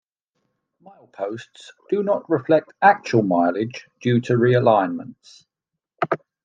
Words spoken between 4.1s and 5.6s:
to realignments.